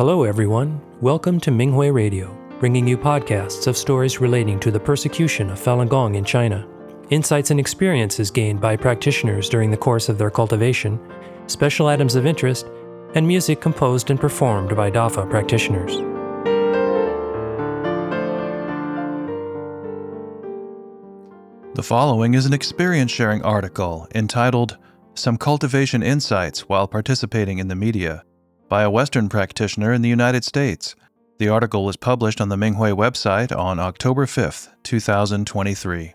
[0.00, 0.80] Hello, everyone.
[1.02, 5.90] Welcome to Minghui Radio, bringing you podcasts of stories relating to the persecution of Falun
[5.90, 6.66] Gong in China,
[7.10, 10.98] insights and experiences gained by practitioners during the course of their cultivation,
[11.48, 12.66] special items of interest,
[13.14, 15.96] and music composed and performed by DAFA practitioners.
[21.74, 24.78] The following is an experience sharing article entitled
[25.12, 28.24] Some Cultivation Insights While Participating in the Media
[28.70, 30.94] by a Western practitioner in the United States.
[31.38, 36.14] The article was published on the Minghui website on October 5, 2023.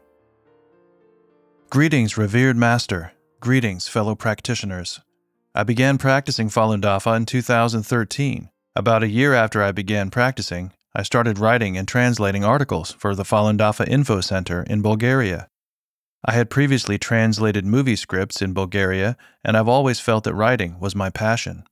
[1.69, 3.11] Greetings, revered master.
[3.41, 5.01] Greetings, fellow practitioners.
[5.53, 8.49] I began practicing Falun Dafa in 2013.
[8.73, 13.23] About a year after I began practicing, I started writing and translating articles for the
[13.23, 15.49] Falun Dafa Info Center in Bulgaria.
[16.23, 20.95] I had previously translated movie scripts in Bulgaria, and I've always felt that writing was
[20.95, 21.65] my passion.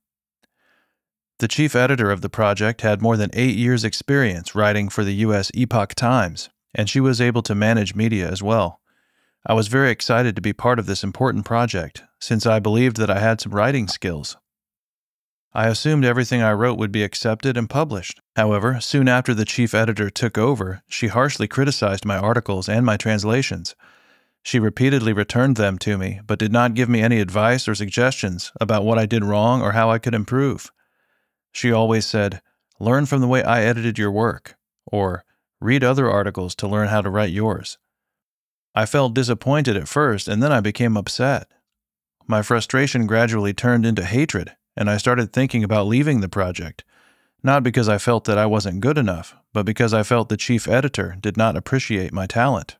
[1.40, 5.14] The chief editor of the project had more than eight years' experience writing for the
[5.26, 5.50] U.S.
[5.52, 8.80] Epoch Times, and she was able to manage media as well.
[9.44, 13.10] I was very excited to be part of this important project, since I believed that
[13.10, 14.36] I had some writing skills.
[15.52, 18.20] I assumed everything I wrote would be accepted and published.
[18.36, 22.96] However, soon after the chief editor took over, she harshly criticized my articles and my
[22.96, 23.74] translations.
[24.44, 28.52] She repeatedly returned them to me, but did not give me any advice or suggestions
[28.60, 30.70] about what I did wrong or how I could improve.
[31.54, 32.42] She always said,
[32.78, 35.24] Learn from the way I edited your work, or
[35.58, 37.78] read other articles to learn how to write yours.
[38.74, 41.48] I felt disappointed at first, and then I became upset.
[42.26, 46.84] My frustration gradually turned into hatred and I started thinking about leaving the project,
[47.42, 50.66] not because I felt that I wasn't good enough, but because I felt the chief
[50.66, 52.76] editor did not appreciate my talent.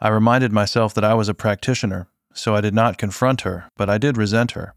[0.00, 3.90] I reminded myself that I was a practitioner, so I did not confront her, but
[3.90, 4.74] I did resent her.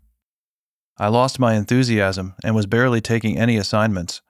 [0.98, 4.22] I lost my enthusiasm and was barely taking any assignments.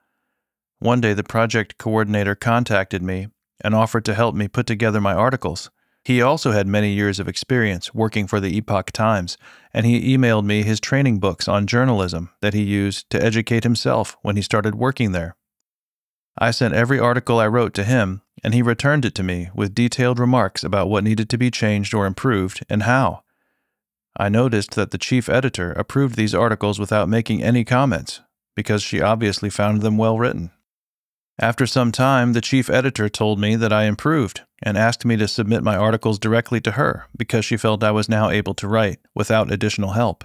[0.78, 3.28] One day, the project coordinator contacted me
[3.62, 5.70] and offered to help me put together my articles.
[6.04, 9.38] He also had many years of experience working for the Epoch Times,
[9.72, 14.16] and he emailed me his training books on journalism that he used to educate himself
[14.22, 15.36] when he started working there.
[16.36, 19.74] I sent every article I wrote to him, and he returned it to me with
[19.74, 23.22] detailed remarks about what needed to be changed or improved and how.
[24.16, 28.20] I noticed that the chief editor approved these articles without making any comments,
[28.54, 30.50] because she obviously found them well written.
[31.38, 35.26] After some time, the chief editor told me that I improved and asked me to
[35.26, 39.00] submit my articles directly to her because she felt I was now able to write
[39.14, 40.24] without additional help.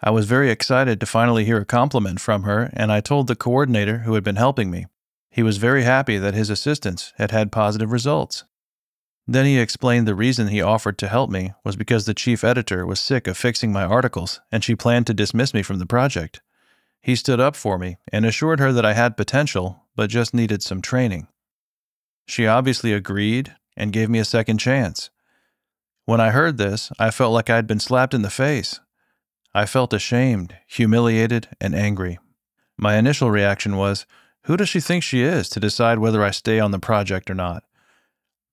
[0.00, 3.36] I was very excited to finally hear a compliment from her, and I told the
[3.36, 4.86] coordinator who had been helping me.
[5.30, 8.44] He was very happy that his assistance had had positive results.
[9.30, 12.86] Then he explained the reason he offered to help me was because the chief editor
[12.86, 16.40] was sick of fixing my articles and she planned to dismiss me from the project.
[17.02, 20.62] He stood up for me and assured her that I had potential, but just needed
[20.62, 21.28] some training.
[22.26, 25.10] She obviously agreed and gave me a second chance.
[26.06, 28.80] When I heard this, I felt like I'd been slapped in the face.
[29.54, 32.18] I felt ashamed, humiliated, and angry.
[32.78, 34.06] My initial reaction was,
[34.44, 37.34] Who does she think she is to decide whether I stay on the project or
[37.34, 37.64] not?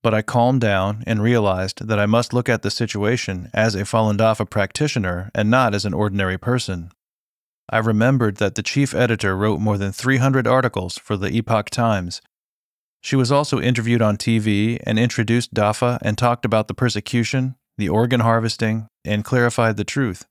[0.06, 3.80] But I calmed down and realized that I must look at the situation as a
[3.80, 6.92] Falun Dafa practitioner and not as an ordinary person.
[7.68, 12.22] I remembered that the chief editor wrote more than 300 articles for the Epoch Times.
[13.00, 17.88] She was also interviewed on TV and introduced Dafa and talked about the persecution, the
[17.88, 20.24] organ harvesting, and clarified the truth.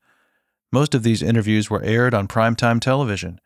[0.71, 3.41] Most of these interviews were aired on primetime television.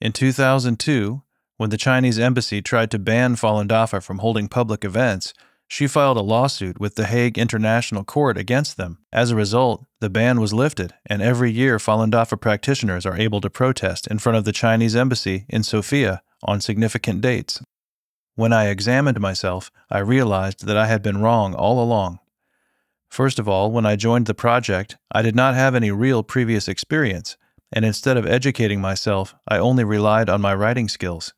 [0.00, 1.22] In 2002,
[1.58, 5.34] when the Chinese embassy tried to ban Falun Dafa from holding public events,
[5.66, 8.98] she filed a lawsuit with the Hague International Court against them.
[9.12, 13.40] As a result, the ban was lifted, and every year Falun Dafa practitioners are able
[13.40, 17.60] to protest in front of the Chinese embassy in Sofia on significant dates.
[18.36, 22.20] When I examined myself, I realized that I had been wrong all along.
[23.10, 26.68] First of all, when I joined the project, I did not have any real previous
[26.68, 27.36] experience,
[27.72, 31.34] and instead of educating myself, I only relied on my writing skills.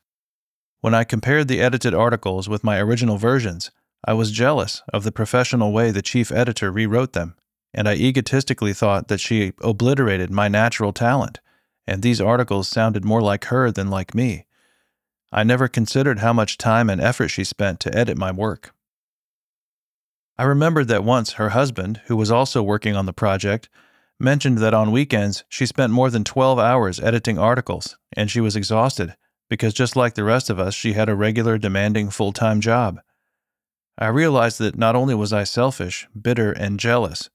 [0.81, 3.69] When I compared the edited articles with my original versions,
[4.03, 7.35] I was jealous of the professional way the chief editor rewrote them,
[7.71, 11.39] and I egotistically thought that she obliterated my natural talent,
[11.85, 14.47] and these articles sounded more like her than like me.
[15.31, 18.73] I never considered how much time and effort she spent to edit my work.
[20.35, 23.69] I remembered that once her husband, who was also working on the project,
[24.19, 28.55] mentioned that on weekends she spent more than 12 hours editing articles, and she was
[28.55, 29.15] exhausted
[29.51, 33.01] because just like the rest of us, she had a regular, demanding full time job.
[33.97, 37.29] I realized that not only was I selfish, bitter, and jealous,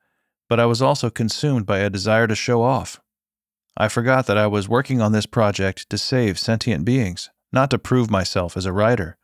[0.48, 3.02] but I was also consumed by a desire to show off.
[3.76, 7.78] I forgot that I was working on this project to save sentient beings, not to
[7.78, 9.18] prove myself as a writer.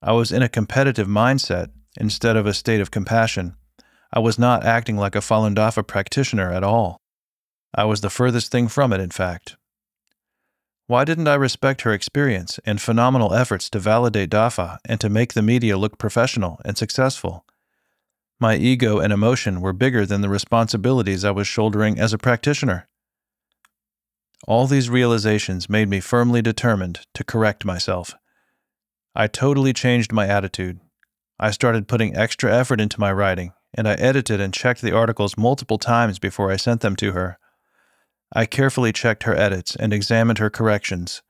[0.00, 3.54] I was in a competitive mindset instead of a state of compassion.
[4.14, 7.02] I was not acting like a Falun Dafa practitioner at all.
[7.74, 9.58] I was the furthest thing from it, in fact.
[10.90, 15.34] Why didn't I respect her experience and phenomenal efforts to validate Dafa and to make
[15.34, 17.44] the media look professional and successful?
[18.40, 22.88] My ego and emotion were bigger than the responsibilities I was shouldering as a practitioner.
[24.48, 28.16] All these realizations made me firmly determined to correct myself.
[29.14, 30.80] I totally changed my attitude.
[31.38, 35.36] I started putting extra effort into my writing, and I edited and checked the articles
[35.36, 37.38] multiple times before I sent them to her.
[38.32, 41.22] I carefully checked her edits and examined her corrections.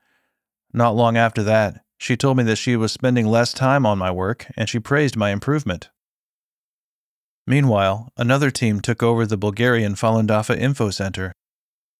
[0.73, 4.11] Not long after that, she told me that she was spending less time on my
[4.11, 5.89] work and she praised my improvement.
[7.47, 11.33] Meanwhile, another team took over the Bulgarian Falun Dafa Info Center.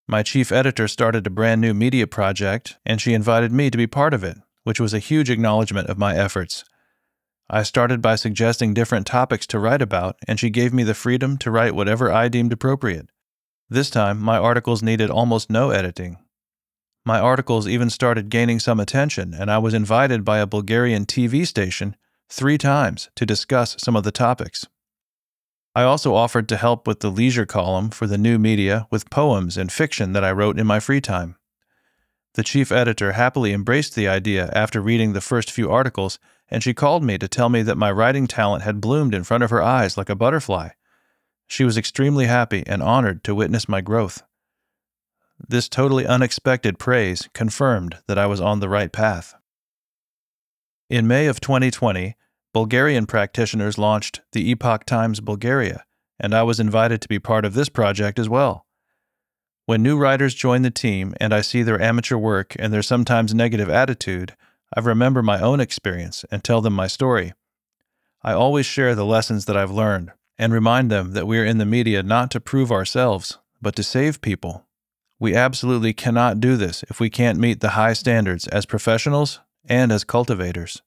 [0.07, 3.88] My chief editor started a brand new media project, and she invited me to be
[3.88, 6.63] part of it, which was a huge acknowledgement of my efforts.
[7.50, 11.38] I started by suggesting different topics to write about, and she gave me the freedom
[11.39, 13.09] to write whatever I deemed appropriate.
[13.71, 16.18] This time, my articles needed almost no editing.
[17.06, 21.47] My articles even started gaining some attention, and I was invited by a Bulgarian TV
[21.47, 21.95] station
[22.27, 24.65] three times to discuss some of the topics.
[25.73, 29.56] I also offered to help with the leisure column for the new media with poems
[29.56, 31.38] and fiction that I wrote in my free time.
[32.33, 36.19] The chief editor happily embraced the idea after reading the first few articles,
[36.50, 39.45] and she called me to tell me that my writing talent had bloomed in front
[39.45, 40.71] of her eyes like a butterfly.
[41.51, 44.24] She was extremely happy and honored to witness my growth.
[45.50, 49.36] This totally unexpected praise confirmed that I was on the right path.
[50.89, 52.15] In May of 2020,
[52.53, 55.83] Bulgarian practitioners launched the Epoch Times Bulgaria,
[56.18, 58.65] and I was invited to be part of this project as well.
[59.65, 63.33] When new writers join the team and I see their amateur work and their sometimes
[63.33, 64.38] negative attitude,
[64.74, 67.33] I remember my own experience and tell them my story.
[68.24, 71.59] I always share the lessons that I've learned and remind them that we are in
[71.59, 74.65] the media not to prove ourselves, but to save people.
[75.19, 79.91] We absolutely cannot do this if we can't meet the high standards as professionals and
[79.91, 80.81] as cultivators.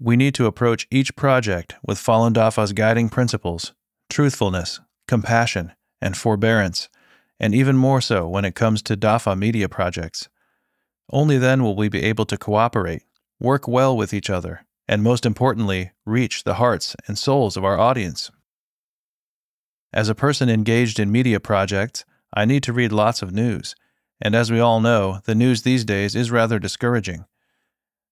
[0.00, 3.74] We need to approach each project with Falun Dafa's guiding principles
[4.08, 6.88] truthfulness, compassion, and forbearance,
[7.38, 10.30] and even more so when it comes to Dafa media projects.
[11.10, 13.02] Only then will we be able to cooperate,
[13.38, 17.78] work well with each other, and most importantly, reach the hearts and souls of our
[17.78, 18.30] audience.
[19.92, 22.04] As a person engaged in media projects,
[22.34, 23.74] I need to read lots of news,
[24.20, 27.24] and as we all know, the news these days is rather discouraging.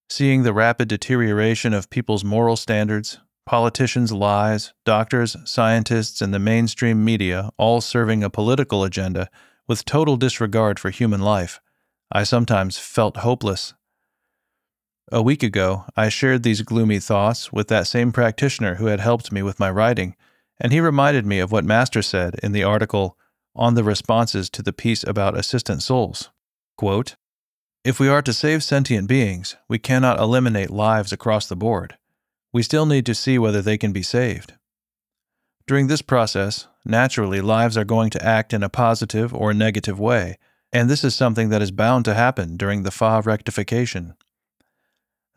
[0.08, 7.04] Seeing the rapid deterioration of people's moral standards, politicians' lies, doctors, scientists, and the mainstream
[7.04, 9.28] media all serving a political agenda
[9.66, 11.60] with total disregard for human life,
[12.12, 13.74] I sometimes felt hopeless
[15.12, 19.30] a week ago, I shared these gloomy thoughts with that same practitioner who had helped
[19.30, 20.16] me with my writing,
[20.58, 23.18] and he reminded me of what Master said in the article
[23.54, 26.30] on the responses to the piece about assistant souls.
[26.78, 27.16] Quote,
[27.84, 31.98] if we are to save sentient beings, we cannot eliminate lives across the board.
[32.52, 34.54] We still need to see whether they can be saved.
[35.66, 40.38] During this process, naturally, lives are going to act in a positive or negative way,
[40.72, 44.14] and this is something that is bound to happen during the Fa rectification.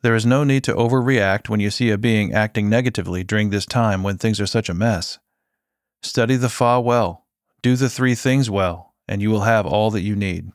[0.06, 3.66] There is no need to overreact when you see a being acting negatively during this
[3.66, 5.18] time when things are such a mess.
[6.04, 7.26] Study the Fa well,
[7.64, 10.52] do the three things well, and you will have all that you need.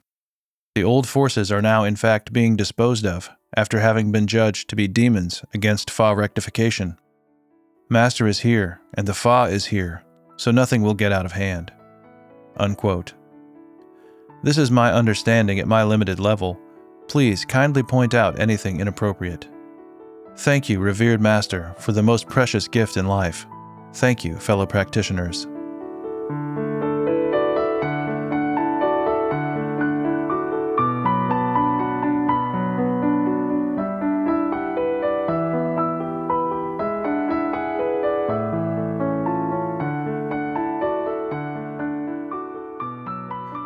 [0.76, 4.76] The old forces are now, in fact, being disposed of after having been judged to
[4.76, 6.96] be demons against Fa rectification.
[7.88, 10.04] Master is here, and the Fa is here,
[10.36, 11.72] so nothing will get out of hand.
[12.56, 13.14] Unquote.
[14.44, 16.56] This is my understanding at my limited level
[17.10, 19.48] Please kindly point out anything inappropriate.
[20.36, 23.46] Thank you, revered Master, for the most precious gift in life.
[23.94, 25.48] Thank you, fellow practitioners.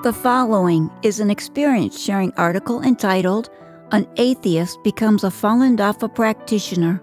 [0.04, 3.48] The following is an experience sharing article entitled
[3.90, 7.02] An Atheist Becomes a Falun Dafa Practitioner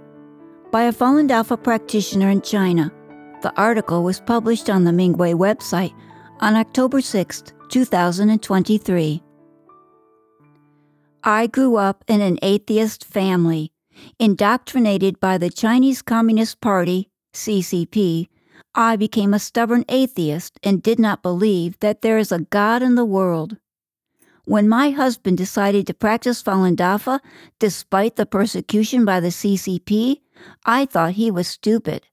[0.69, 2.91] by a Falun Dafa practitioner in China.
[3.41, 5.95] The article was published on the Minghui website
[6.41, 9.23] on October 6, 2023.
[11.23, 13.71] I grew up in an atheist family,
[14.19, 18.27] indoctrinated by the Chinese Communist Party, CCP,
[18.73, 22.95] I became a stubborn atheist and did not believe that there is a God in
[22.95, 23.57] the world.
[24.45, 27.19] When my husband decided to practice Falun Dafa
[27.59, 30.21] despite the persecution by the CCP,
[30.65, 32.07] I thought he was stupid.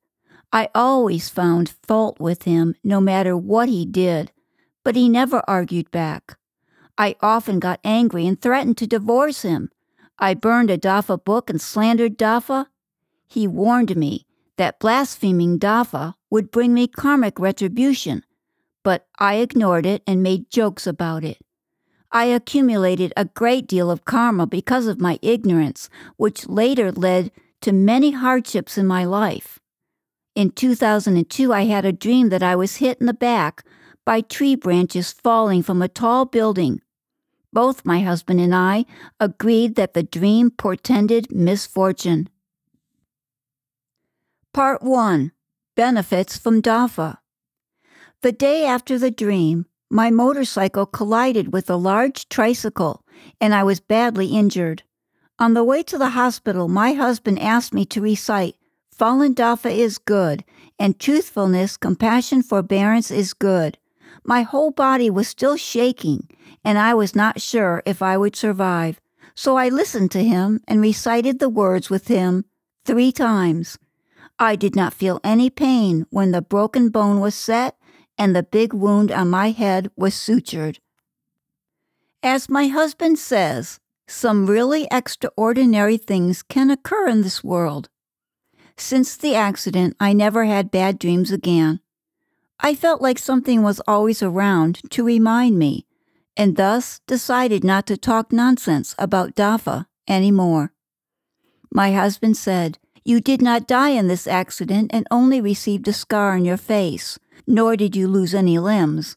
[0.53, 4.33] I always found fault with him no matter what he did,
[4.83, 6.39] but he never argued back.
[6.97, 9.71] I often got angry and threatened to divorce him.
[10.19, 12.67] I burned a Dafa book and slandered Dafa.
[13.29, 18.25] He warned me that blaspheming Dafa would bring me karmic retribution,
[18.83, 21.39] but I ignored it and made jokes about it.
[22.11, 27.31] I accumulated a great deal of karma because of my ignorance, which later led
[27.61, 29.59] to many hardships in my life.
[30.35, 33.65] In 2002, I had a dream that I was hit in the back
[34.05, 36.81] by tree branches falling from a tall building.
[37.53, 38.87] Both my husband and I
[39.19, 42.29] agreed that the dream portended misfortune.
[44.55, 45.33] Part 1
[45.79, 47.19] Benefits from DAFA.
[48.23, 53.05] The day after the dream, my motorcycle collided with a large tricycle
[53.41, 54.83] and I was badly injured.
[55.39, 58.57] On the way to the hospital, my husband asked me to recite,
[58.93, 60.43] Falun Dafa is good,
[60.81, 63.79] and truthfulness, compassion, forbearance is good.
[64.25, 66.29] My whole body was still shaking,
[66.65, 69.01] and I was not sure if I would survive.
[69.37, 72.47] So I listened to him and recited the words with him
[72.85, 73.79] three times.
[74.39, 77.77] I did not feel any pain when the broken bone was set
[78.17, 80.79] and the big wound on my head was sutured.
[82.23, 87.89] As my husband says, some really extraordinary things can occur in this world.
[88.77, 91.81] Since the accident, I never had bad dreams again.
[92.61, 95.87] I felt like something was always around to remind me,
[96.37, 100.73] and thus decided not to talk nonsense about Dafa anymore.
[101.73, 106.35] My husband said, You did not die in this accident and only received a scar
[106.35, 109.17] on your face nor did you lose any limbs,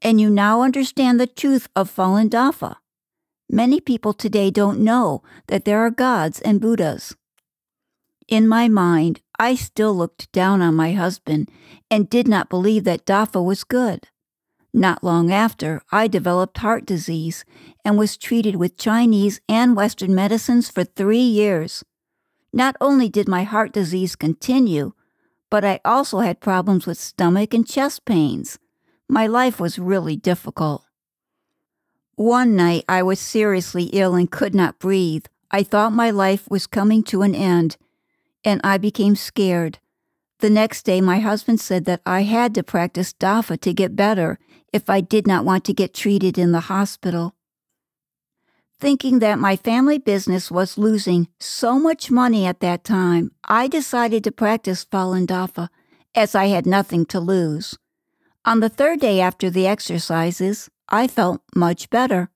[0.00, 2.76] and you now understand the truth of Falun Dafa.
[3.50, 7.16] Many people today don't know that there are gods and Buddhas.
[8.28, 11.50] In my mind, I still looked down on my husband
[11.90, 14.06] and did not believe that Dafa was good.
[14.72, 17.44] Not long after, I developed heart disease
[17.84, 21.84] and was treated with Chinese and Western medicines for three years.
[22.54, 24.92] Not only did my heart disease continue,
[25.50, 28.60] but I also had problems with stomach and chest pains.
[29.08, 30.84] My life was really difficult.
[32.14, 35.26] One night I was seriously ill and could not breathe.
[35.50, 37.76] I thought my life was coming to an end,
[38.44, 39.80] and I became scared.
[40.38, 44.38] The next day, my husband said that I had to practice DAFA to get better
[44.72, 47.34] if I did not want to get treated in the hospital.
[48.80, 54.24] Thinking that my family business was losing so much money at that time, I decided
[54.24, 55.68] to practice Falun Dafa
[56.14, 57.78] as I had nothing to lose.
[58.44, 62.30] On the third day after the exercises, I felt much better.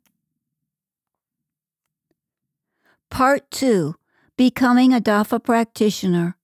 [3.11, 3.95] Part 2
[4.37, 6.37] Becoming a Dafa Practitioner.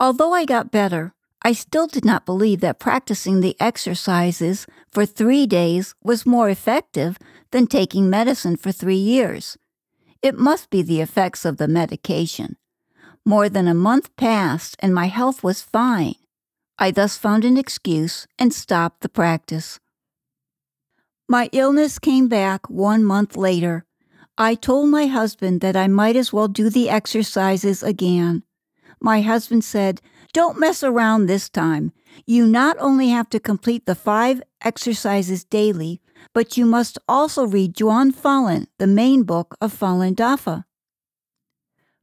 [0.00, 1.13] Although I got better,
[1.46, 7.18] I still did not believe that practicing the exercises for three days was more effective
[7.50, 9.58] than taking medicine for three years.
[10.22, 12.56] It must be the effects of the medication.
[13.26, 16.14] More than a month passed and my health was fine.
[16.78, 19.80] I thus found an excuse and stopped the practice.
[21.28, 23.84] My illness came back one month later.
[24.38, 28.44] I told my husband that I might as well do the exercises again.
[29.00, 30.00] My husband said,
[30.34, 31.92] Don't mess around this time.
[32.26, 36.00] You not only have to complete the five exercises daily,
[36.32, 40.64] but you must also read Zhuan Falun, the main book of Falun Dafa.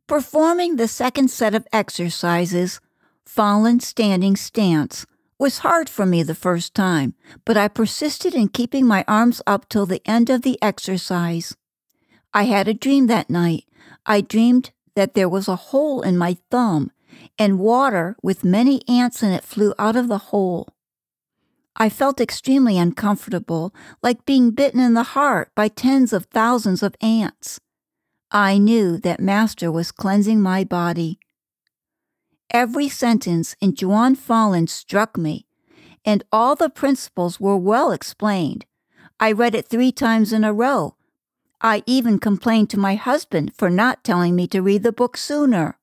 [0.07, 2.79] Performing the second set of exercises,
[3.27, 5.05] Falun Standing Stance,
[5.37, 9.67] was hard for me the first time, but I persisted in keeping my arms up
[9.67, 11.57] till the end of the exercise.
[12.33, 13.65] I had a dream that night.
[14.05, 16.91] I dreamed that there was a hole in my thumb,
[17.37, 20.73] and water with many ants in it flew out of the hole.
[21.75, 26.95] I felt extremely uncomfortable, like being bitten in the heart by tens of thousands of
[27.01, 27.59] ants.
[28.31, 31.19] I knew that Master was cleansing my body.
[32.49, 35.45] Every sentence in Zhuan Falun struck me,
[36.03, 38.65] and all the principles were well explained.
[39.19, 40.95] I read it three times in a row.
[41.61, 45.77] I even complained to my husband for not telling me to read the book sooner.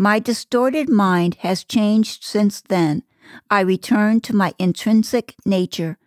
[0.00, 3.02] My distorted mind has changed since then,
[3.50, 5.98] I returned to my intrinsic nature.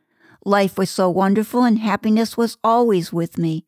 [0.43, 3.67] Life was so wonderful and happiness was always with me.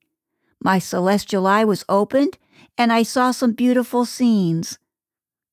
[0.59, 2.39] My celestial eye was opened
[2.75, 4.79] and I saw some beautiful scenes.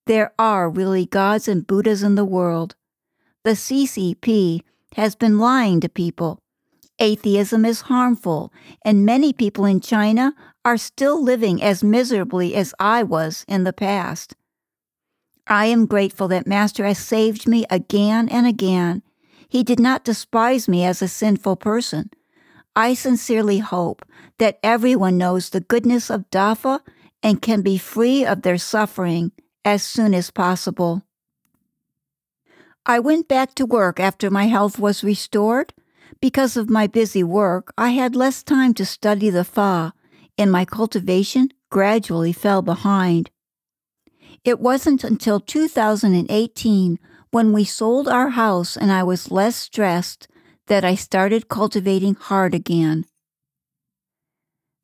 [0.07, 2.75] There are really gods and Buddhas in the world.
[3.45, 4.63] The CCP
[4.97, 6.41] has been lying to people.
[6.99, 8.51] Atheism is harmful,
[8.87, 10.33] and many people in China
[10.65, 14.35] are still living as miserably as I was in the past.
[15.47, 19.03] I am grateful that Master has saved me again and again.
[19.49, 22.11] He did not despise me as a sinful person.
[22.75, 24.05] I sincerely hope
[24.39, 26.81] that everyone knows the goodness of Dafa
[27.23, 29.33] and can be free of their suffering
[29.65, 31.03] as soon as possible.
[32.87, 35.75] I went back to work after my health was restored.
[36.21, 39.93] Because of my busy work, I had less time to study the Fa,
[40.39, 43.31] and my cultivation gradually fell behind.
[44.45, 46.99] It wasn't until 2018,
[47.31, 50.27] when we sold our house and I was less stressed,
[50.67, 53.05] that I started cultivating hard again.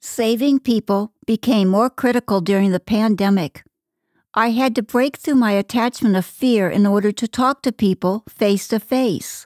[0.00, 3.64] Saving people became more critical during the pandemic.
[4.32, 8.22] I had to break through my attachment of fear in order to talk to people
[8.28, 9.44] face to face.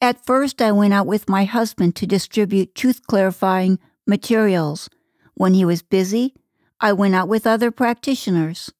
[0.00, 4.88] At first, I went out with my husband to distribute truth clarifying materials.
[5.34, 6.34] When he was busy,
[6.80, 8.70] I went out with other practitioners.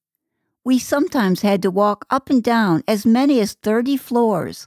[0.66, 4.66] We sometimes had to walk up and down as many as 30 floors,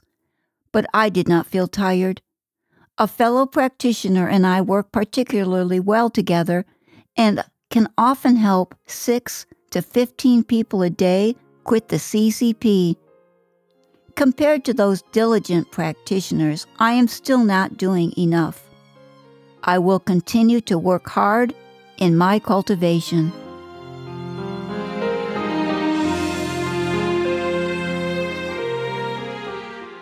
[0.72, 2.22] but I did not feel tired.
[2.96, 6.64] A fellow practitioner and I work particularly well together
[7.18, 12.96] and can often help six to 15 people a day quit the CCP.
[14.16, 18.66] Compared to those diligent practitioners, I am still not doing enough.
[19.64, 21.54] I will continue to work hard
[21.98, 23.34] in my cultivation.